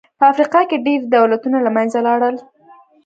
[0.19, 2.35] په افریقا کې ډېری دولتونه له منځه لاړل.